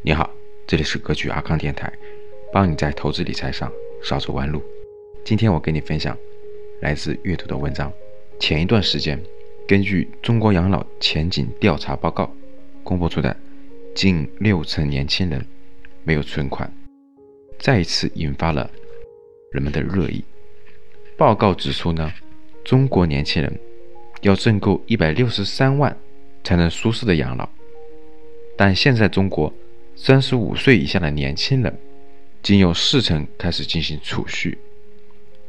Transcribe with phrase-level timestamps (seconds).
[0.00, 0.30] 你好，
[0.64, 1.92] 这里是格局阿康电台，
[2.52, 3.70] 帮你在投资理财上
[4.00, 4.62] 少走弯路。
[5.24, 6.16] 今天我跟你分享
[6.80, 7.92] 来自阅读的文章。
[8.38, 9.20] 前一段时间，
[9.66, 12.32] 根据中国养老前景调查报告
[12.84, 13.36] 公布出的
[13.92, 15.44] 近六成年轻人
[16.04, 16.72] 没有存款，
[17.58, 18.70] 再一次引发了
[19.50, 20.22] 人们的热议。
[21.16, 22.12] 报告指出呢，
[22.64, 23.52] 中国年轻人
[24.20, 25.94] 要挣够一百六十三万
[26.44, 27.48] 才能舒适的养老，
[28.56, 29.52] 但现在中国。
[30.00, 31.76] 三十五岁以下的年轻人，
[32.40, 34.56] 仅有四成开始进行储蓄，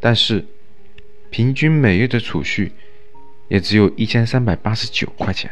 [0.00, 0.42] 但是
[1.28, 2.72] 平均每月的储蓄
[3.48, 5.50] 也只有一千三百八十九块钱。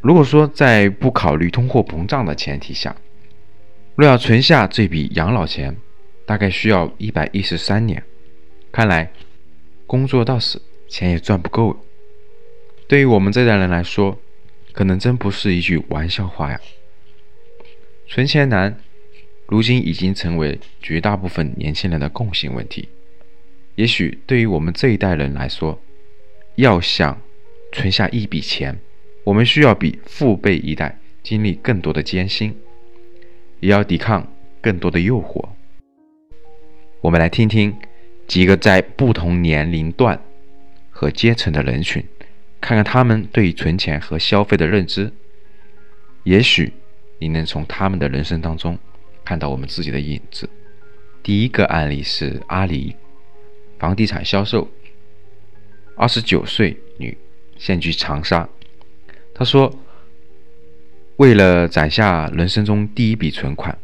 [0.00, 2.96] 如果说在不考虑通货膨胀的前提下，
[3.94, 5.76] 若要存下这笔养老钱，
[6.24, 8.02] 大概需要一百一十三年。
[8.72, 9.12] 看来
[9.86, 11.78] 工作到死，钱也赚不够。
[12.88, 14.18] 对于我们这代人来说，
[14.72, 16.58] 可能真不是一句玩笑话呀。
[18.08, 18.78] 存钱难，
[19.46, 22.88] 如今已经成为绝大部分年轻人的共性问题。
[23.74, 25.80] 也许对于我们这一代人来说，
[26.54, 27.20] 要想
[27.72, 28.78] 存下一笔钱，
[29.24, 32.56] 我们需要比父辈一代经历更多的艰辛，
[33.60, 35.48] 也要抵抗更多的诱惑。
[37.00, 37.76] 我们来听听
[38.28, 40.22] 几个在不同年龄段
[40.90, 42.02] 和阶层的人群，
[42.60, 45.12] 看看他们对存钱和消费的认知，
[46.22, 46.72] 也许。
[47.18, 48.78] 你能从他们的人生当中
[49.24, 50.48] 看到我们自己的影子。
[51.22, 52.94] 第一个案例是阿里，
[53.78, 54.68] 房地产销售，
[55.96, 57.16] 二十九岁女，
[57.56, 58.48] 现居长沙。
[59.34, 59.74] 她说
[61.16, 63.76] ：“为了攒下人生中第一笔存款，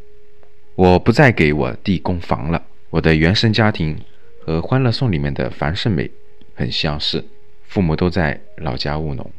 [0.75, 2.63] 我不再给我弟供房了。
[2.91, 3.99] 我的原生家庭
[4.45, 6.11] 和《欢乐颂》里面的樊胜美
[6.55, 7.25] 很相似，
[7.65, 9.31] 父母都在老家务农，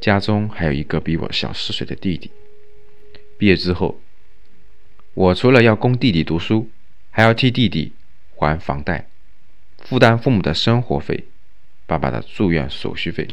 [0.00, 2.30] 家中还有一个比我小四岁的弟弟。”
[3.40, 3.98] 毕业之后，
[5.14, 6.68] 我除了要供弟弟读书，
[7.08, 7.94] 还要替弟弟
[8.36, 9.08] 还房贷，
[9.78, 11.24] 负担父母的生活费、
[11.86, 13.26] 爸爸的住院手续费、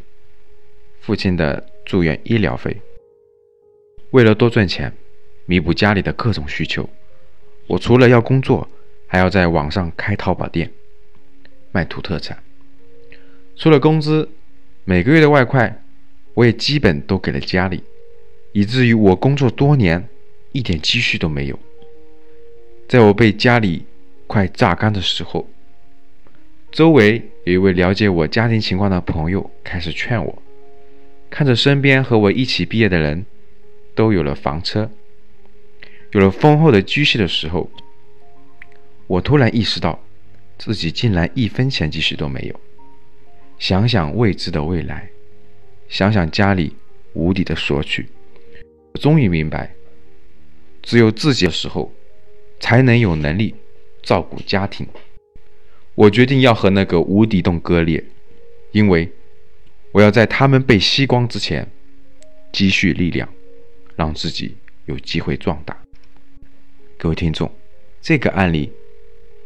[1.02, 2.78] 父亲的住院医疗费。
[4.12, 4.94] 为了多赚钱，
[5.46, 6.90] 弥补家里的各种需求，
[7.68, 8.70] 我除了要工作，
[9.08, 10.72] 还要在网上开淘宝店，
[11.74, 12.42] 卖土特产。
[13.58, 14.30] 除了工资，
[14.86, 15.84] 每个月的外快，
[16.34, 17.84] 我也基本都给了家里。
[18.52, 20.08] 以至于我工作多年，
[20.52, 21.60] 一点积蓄都没有。
[22.88, 23.86] 在我被家里
[24.26, 25.48] 快榨干的时候，
[26.72, 30.42] 周围有一位了解我家庭情况的朋友开始劝我。
[31.30, 33.26] 看着身边和我一起毕业的人
[33.94, 34.90] 都有了房车，
[36.12, 37.70] 有了丰厚的积蓄的时候，
[39.08, 40.00] 我突然意识到
[40.58, 42.60] 自己竟然一分钱积蓄都没有。
[43.60, 45.10] 想想未知的未来，
[45.90, 46.74] 想想家里
[47.14, 48.08] 无底的索取。
[48.98, 49.74] 终于明白，
[50.82, 51.92] 只有自己的时候，
[52.60, 53.56] 才能有能力
[54.02, 54.88] 照顾家庭。
[55.96, 58.04] 我决定要和那个无底洞割裂，
[58.72, 59.12] 因为
[59.92, 61.68] 我要在他们被吸光之前
[62.52, 63.28] 积蓄力量，
[63.96, 65.76] 让自己有机会壮大。
[66.98, 67.52] 各位听众，
[68.02, 68.72] 这个案例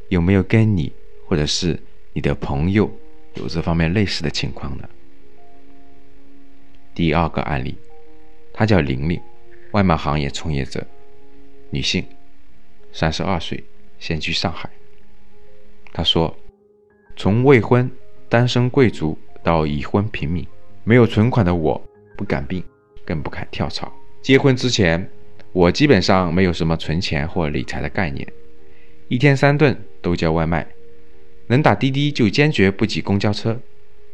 [0.10, 0.92] 有没有跟你
[1.26, 1.80] 或者是
[2.14, 2.92] 你的朋友
[3.36, 4.90] 有这方面类似的情况呢？
[6.94, 7.76] 第二个案例，
[8.54, 9.20] 他叫玲玲。
[9.72, 10.86] 外贸行业从业者，
[11.70, 12.06] 女性，
[12.92, 13.64] 三十二岁，
[14.00, 14.70] 现居上海。
[15.94, 16.36] 她说
[17.16, 17.90] ：“从未婚
[18.28, 20.46] 单身贵族到已婚平民，
[20.84, 21.82] 没有存款的我
[22.18, 22.62] 不敢病，
[23.06, 23.92] 更不敢跳槽。
[24.22, 25.10] 结婚之前，
[25.54, 28.28] 我基本上没有什么存钱或理财的概念，
[29.08, 30.68] 一天三顿都叫外卖，
[31.48, 33.58] 能打滴滴就坚决不挤公交车，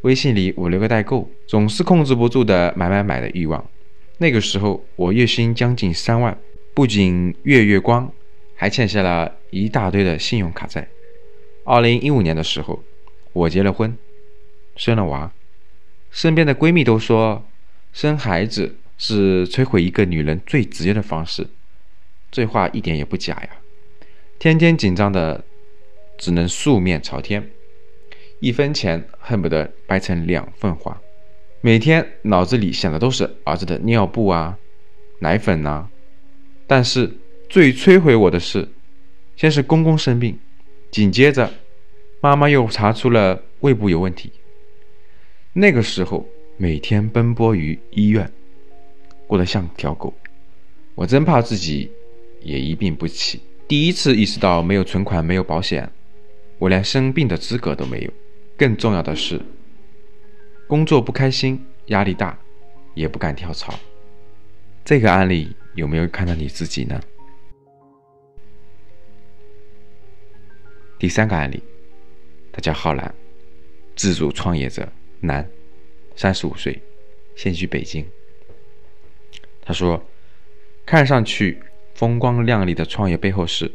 [0.01, 3.63] 微信里五六个代购，总是控制不住的买买买的欲望。”
[4.19, 6.35] 那个时候，我月薪将近三万，
[6.73, 8.11] 不仅月月光，
[8.55, 10.87] 还欠下了一大堆的信用卡债。
[11.63, 12.83] 二零一五年的时候，
[13.33, 13.95] 我结了婚，
[14.75, 15.31] 生了娃。
[16.09, 17.45] 身边的闺蜜都说，
[17.93, 21.47] 生孩子是摧毁一个女人最直接的方式。
[22.31, 23.49] 这话一点也不假呀。
[24.39, 25.43] 天天紧张的，
[26.17, 27.51] 只能素面朝天，
[28.39, 30.99] 一分钱恨不得掰成两份花。
[31.61, 34.57] 每天脑子里想的都是儿子的尿布啊、
[35.19, 35.87] 奶粉呐，
[36.67, 37.11] 但是
[37.49, 38.67] 最摧毁我的是，
[39.35, 40.37] 先是公公生病，
[40.91, 41.51] 紧接着
[42.21, 44.31] 妈妈又查出了胃部有问题。
[45.53, 46.27] 那个时候
[46.57, 48.31] 每天奔波于医院，
[49.25, 50.13] 过得像条狗，
[50.93, 51.89] 我真怕自己
[52.43, 53.41] 也一病不起。
[53.67, 55.91] 第一次意识到没有存款、没有保险，
[56.59, 58.11] 我连生病的资格都没有。
[58.55, 59.41] 更重要的是。
[60.67, 62.37] 工作不开心，压力大，
[62.93, 63.73] 也不敢跳槽。
[64.83, 67.01] 这个案例有没有看到你自己呢？
[70.99, 71.63] 第三个案例，
[72.51, 73.15] 他叫浩然，
[73.95, 74.91] 自主创业者，
[75.21, 75.47] 男，
[76.17, 76.81] 三十五岁，
[77.33, 78.05] 现居北京。
[79.61, 80.03] 他说
[80.85, 81.61] ：“看上去
[81.93, 83.71] 风光亮丽的创业背后是，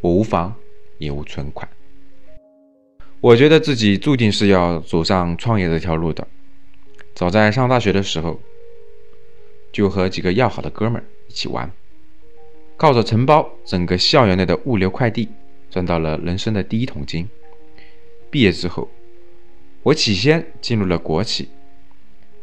[0.00, 0.52] 我无房，
[0.98, 1.68] 也无存款，
[3.24, 6.28] 我觉得自己注定是要走上创业这条路的。
[7.14, 8.38] 早在上大学的时候，
[9.72, 11.72] 就和几个要好的哥们儿一起玩，
[12.76, 15.30] 靠着承包整个校园内的物流快递，
[15.70, 17.26] 赚到了人生的第一桶金。
[18.30, 18.90] 毕业之后，
[19.84, 21.48] 我起先进入了国企，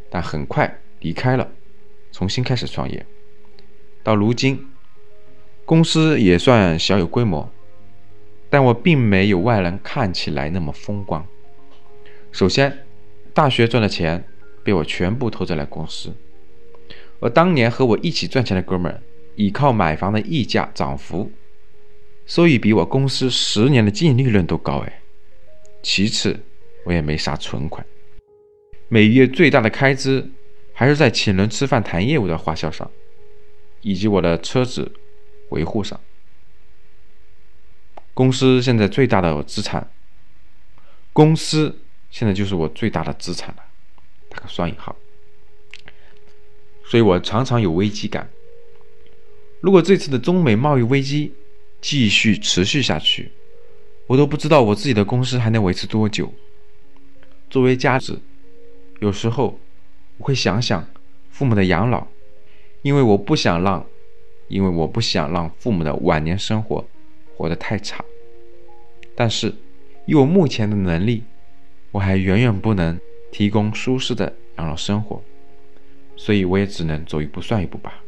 [0.10, 1.48] 但很快离开了。”
[2.12, 3.06] 重新开始创业，
[4.02, 4.68] 到如今，
[5.64, 7.48] 公司也算小有规模，
[8.52, 11.26] 但我并没有外人看起来那么风光。
[12.32, 12.86] 首先，
[13.34, 14.24] 大学赚的钱
[14.64, 16.14] 被我全部投在了公司，
[17.22, 19.02] 而当年和我一起赚钱的哥们儿，
[19.36, 21.32] 依靠买房的溢价涨幅，
[22.26, 25.02] 收益比我公司十年的净利润都高哎。
[25.82, 26.40] 其次，
[26.84, 27.84] 我也没啥存款，
[28.90, 30.30] 每月最大的开支。
[30.74, 32.90] 还是在请人吃饭谈业务的花销上，
[33.82, 34.92] 以及我的车子
[35.50, 36.00] 维护上。
[38.22, 39.90] 公司现在最大的资产，
[41.12, 41.76] 公司
[42.12, 43.64] 现在就是我最大的资产了，
[44.30, 44.96] 打个双引号。
[46.86, 48.30] 所以我常常有危机感。
[49.60, 51.34] 如果这次的中美贸易危机
[51.82, 53.32] 继续持续下去，
[54.06, 56.32] 我都不知道我自己的公司还能维持多久。
[57.50, 58.22] 作为家子，
[59.00, 59.60] 有时候。
[60.18, 60.88] 我会想想
[61.32, 62.06] 父母的养老，
[62.84, 63.84] 因为我不想让，
[64.48, 66.88] 因为我不想让父母的晚年生活
[67.36, 68.06] 活得太差。
[69.16, 69.54] 但是，
[70.06, 71.24] 以我目前的能力，
[71.92, 73.00] 我还远远不能
[73.32, 75.22] 提供舒适的养老生活，
[76.16, 78.04] 所以我也只能走一步算一步吧。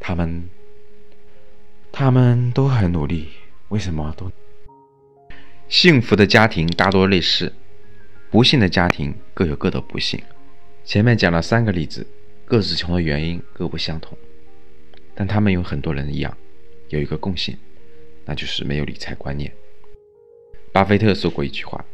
[0.00, 0.48] 他们，
[1.90, 3.28] 他们都很努力，
[3.68, 4.30] 为什么都？
[5.68, 7.52] 幸福的家庭大多类似，
[8.30, 10.20] 不幸的家庭各有各的不幸。
[10.84, 12.06] 前面讲了三个例子，
[12.44, 14.18] 各自穷的原因各不相同，
[15.14, 16.36] 但他们有很多人一样，
[16.88, 17.56] 有一个共性，
[18.24, 19.50] 那就是没有理财观念。
[20.72, 21.84] 巴菲特说过一句话：“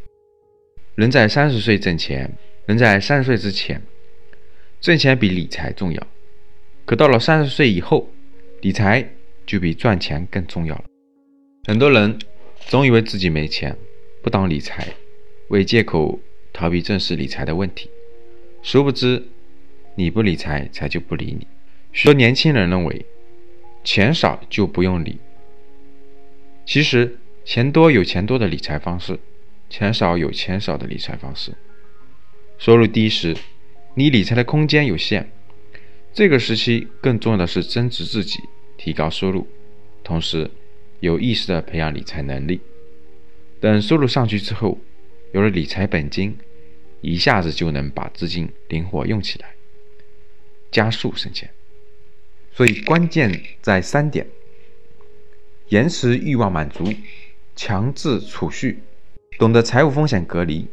[0.94, 2.32] 人在三十岁挣钱，
[2.66, 3.82] 人在三十岁之前，
[4.80, 6.00] 挣钱比理财重要；
[6.84, 8.08] 可到了三十岁以后，
[8.60, 9.04] 理财
[9.44, 10.84] 就比赚钱更重要了。”
[11.66, 12.18] 很多人
[12.68, 13.76] 总以为自己没钱，
[14.22, 14.86] 不当理财，
[15.48, 16.20] 为借口
[16.52, 17.90] 逃避正视理财的问题。
[18.62, 19.24] 殊不知，
[19.96, 21.46] 你不理财，财就不理你。
[21.92, 23.04] 许多年轻人认为，
[23.82, 25.18] 钱少就不用理。
[26.64, 29.18] 其实，钱多有钱多的理财方式，
[29.70, 31.54] 钱少有钱少的理财方式。
[32.58, 33.34] 收入低时，
[33.94, 35.30] 你理财的空间有限。
[36.12, 38.40] 这个时期更重要的是增值自己，
[38.76, 39.48] 提高收入，
[40.04, 40.50] 同时
[41.00, 42.60] 有意识的培养理财能力。
[43.60, 44.78] 等收入上去之后，
[45.32, 46.36] 有了理财本金。
[47.00, 49.54] 一下子就能把资金灵活用起来，
[50.70, 51.48] 加速省钱。
[52.52, 54.26] 所以关键在三点：
[55.68, 56.84] 延迟欲望满足，
[57.58, 58.78] 强制储蓄，
[59.36, 60.68] 懂得财务风险隔离。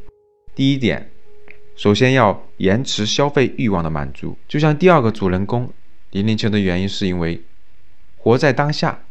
[0.54, 1.10] 第一点，
[1.76, 4.38] 首先要延迟消费欲望的满足。
[4.48, 5.74] 就像第二个主人公
[6.12, 7.42] 李林秋的原因，是因为
[8.18, 9.04] 活在当下，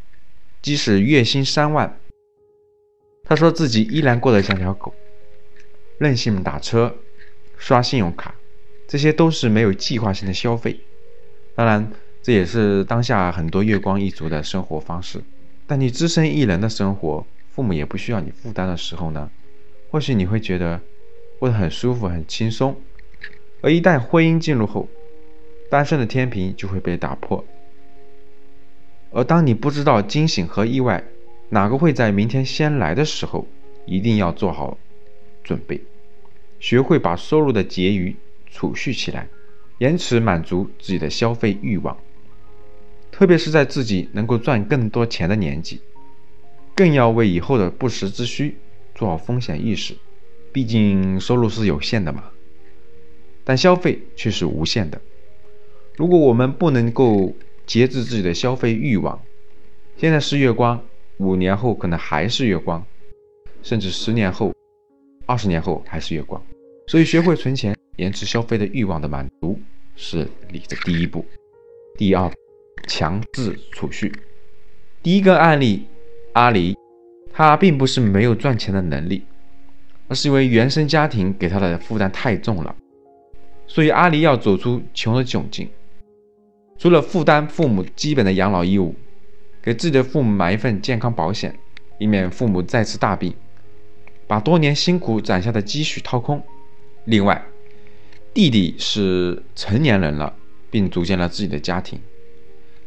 [0.63, 1.99] 即使月薪三万，
[3.25, 4.95] 他说自己依然过得像条狗，
[5.99, 6.95] 任性打车。
[7.57, 8.35] 刷信用卡，
[8.87, 10.79] 这些都是没有计划性的消费。
[11.57, 11.91] 当然，
[12.23, 15.23] 这也是当下很多月光一族的生活方式。
[15.67, 19.31] 但你只身一人的生活，父母也不需要你负担的时候呢？
[19.89, 20.81] 或许你会觉得
[21.39, 22.77] 过得很舒服、很轻松。
[23.61, 24.89] 而一旦婚姻进入后，
[25.71, 27.45] 单身的天平就会被打破。
[29.13, 31.05] 而当你不知道惊醒和意外
[31.51, 33.47] 哪个会在明天先来的时候，
[33.87, 34.77] 一定要做好
[35.45, 35.81] 准备。
[36.59, 38.17] 学会把收入的结余
[38.51, 39.29] 储蓄起来，
[39.79, 41.97] 延迟满足自己的消费欲望，
[43.13, 45.81] 特别是在自己能够赚更多钱的年纪，
[46.75, 48.57] 更要为以后的不时之需
[48.95, 49.95] 做好风险意识。
[50.53, 52.31] 毕竟收入是有限的嘛，
[53.43, 55.01] 但消费却是无限的。
[55.97, 57.35] 如果我们不能够
[57.67, 59.21] 节制自己的消费欲望，
[59.97, 60.81] 现在是月光，
[61.17, 62.85] 五年后可能还是月光，
[63.63, 64.53] 甚至十年后、
[65.27, 66.41] 二十年后还是月光。
[66.87, 69.59] 所以，学会存钱，延迟消费的欲望的满足
[69.97, 71.25] 是你的第一步。
[71.97, 72.31] 第二，
[72.87, 74.13] 强制储蓄。
[75.03, 75.87] 第一个案例，
[76.35, 76.77] 阿离，
[77.33, 79.25] 他并不是没有赚钱的能力，
[80.09, 82.75] 而是因为原生家庭给他的负担太重了。
[83.69, 85.69] 所以，阿离要走出穷的窘境，
[86.77, 88.97] 除了负担父母基本的养老义务，
[89.63, 91.55] 给自己的父母买一份健康保险，
[91.99, 93.33] 以免父母再次大病，
[94.27, 96.43] 把多年辛苦攒下的积蓄掏空。
[97.05, 97.41] 另外，
[98.35, 100.35] 弟弟是成年人了，
[100.69, 102.01] 并组建了自己的家庭，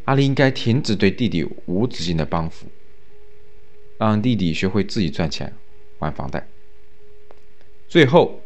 [0.04, 2.68] 阿离应该停止对弟弟无止境的帮扶，
[3.98, 5.54] 让弟弟学会自己赚钱
[6.00, 6.48] 还房贷。
[7.88, 8.42] 最后，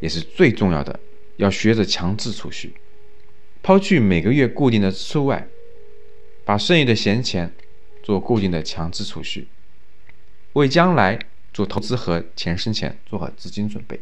[0.00, 0.98] 也是最重要的，
[1.36, 2.74] 要学着强制储蓄，
[3.62, 5.46] 抛去每个月固定的支出外，
[6.44, 7.52] 把剩余的闲钱
[8.02, 9.46] 做固定的强制储蓄，
[10.54, 11.18] 为将来
[11.54, 14.00] 做投资和钱生钱做好资金准备。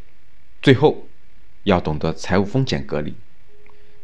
[0.62, 1.06] 最后，
[1.64, 3.14] 要懂得财务风险隔离。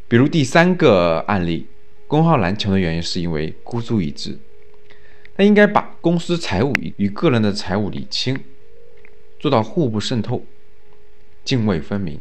[0.07, 1.67] 比如第三个案例，
[2.07, 4.39] 龚浩南穷的原因是因为孤注一掷。
[5.37, 8.39] 他应该把公司财务与与个人的财务理清，
[9.39, 10.45] 做到互不渗透、
[11.45, 12.21] 泾渭分明，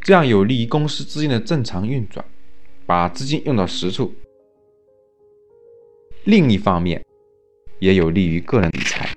[0.00, 2.24] 这样有利于公司资金的正常运转，
[2.86, 4.14] 把资金用到实处。
[6.24, 7.04] 另一方面，
[7.78, 9.08] 也有利于个人理财，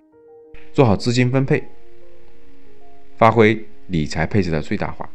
[0.74, 1.64] 做好资金分配，
[3.16, 3.66] 发挥。
[3.90, 5.10] 理财配置的最大化。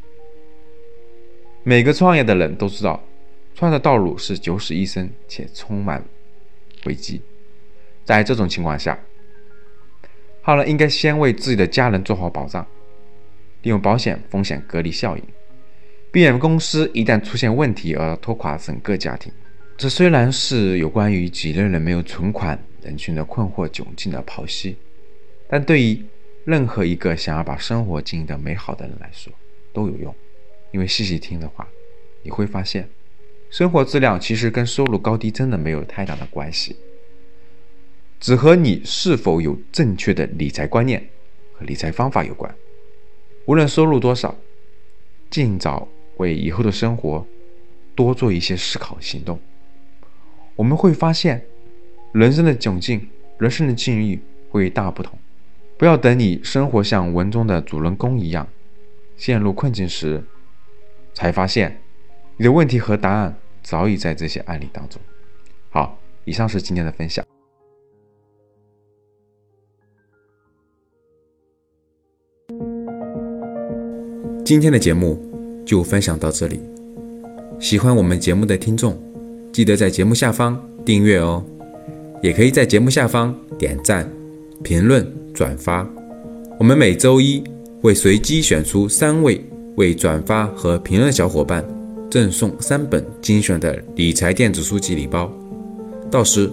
[1.62, 3.04] 每个创业的人都知道，
[3.54, 6.02] 创业的道路是九死一生且充满
[6.86, 7.20] 危机。
[8.04, 8.98] 在这种情况下，
[10.40, 12.66] 浩然应该先为自己的家人做好保障，
[13.62, 15.22] 利用保险风险隔离效应，
[16.10, 19.32] 避免公司一旦出现问题而拖垮整个家庭。
[19.76, 24.76] 这虽然是有关于几类人没有存款人群的困惑窘境的剖析，
[25.48, 26.04] 但对于。
[26.44, 29.32] 任何一个想要把生活经营的美好的人来说，
[29.72, 30.12] 都有用，
[30.72, 31.68] 因为细细听的话，
[32.24, 32.88] 你会发现，
[33.48, 36.74] 生活质量其实跟收入高低真的没有太大的关系，
[38.22, 41.04] 只和你是否有正确的理财观念
[41.54, 42.54] 和理财方法有关。
[43.46, 44.32] 无论收入多少，
[45.28, 45.88] 尽早
[46.18, 47.26] 为以后的生活
[47.96, 49.40] 多做一些思考行动，
[50.54, 51.44] 我们会发现，
[52.12, 55.18] 人生的窘境、人生的境遇会大不同。
[55.76, 58.46] 不要等你生活像文中的主人公一样
[59.16, 60.22] 陷入困境时，
[61.12, 61.76] 才发现
[62.36, 65.02] 你的问题和答案早已在这些案例当中。
[65.70, 67.26] 好，以上是今天的分享。
[74.52, 75.18] 今天的节目
[75.64, 76.60] 就分享到这里。
[77.58, 78.94] 喜欢我们节目的听众，
[79.50, 81.42] 记得在节目下方订阅哦，
[82.22, 84.06] 也可以在节目下方点赞、
[84.62, 85.10] 评论。
[85.32, 85.88] 转发，
[86.58, 87.42] 我们每周一
[87.80, 89.42] 会随机选出三位
[89.76, 91.64] 为转发和评论的小伙伴
[92.10, 95.32] 赠送三本精选的理财电子书籍礼包，
[96.10, 96.50] 到时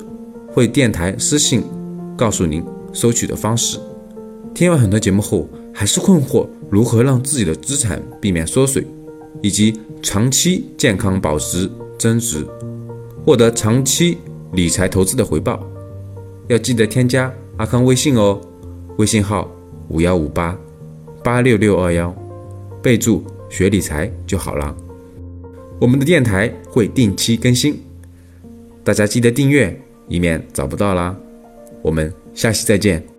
[0.47, 1.61] 会电台私信
[2.15, 2.63] 告诉您
[2.93, 3.77] 收取的方式。
[4.53, 8.85] 听完很多节目后，还是困惑如何让自己的资产避免缩水，
[9.41, 12.45] 以及长期健康保值增值，
[13.25, 14.17] 获得长期
[14.53, 15.59] 理财投资的回报，
[16.47, 18.39] 要记得添加阿康微信哦。
[18.97, 19.49] 微信号
[19.87, 20.57] 五幺五八
[21.23, 22.13] 八六六二幺，
[22.81, 24.75] 备注学理财就好了。
[25.79, 27.79] 我们的电台会定期更新，
[28.83, 31.15] 大家记得订阅，以免找不到啦。
[31.81, 33.18] 我们下期再见。